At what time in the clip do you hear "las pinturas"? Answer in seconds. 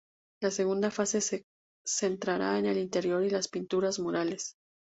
3.29-3.99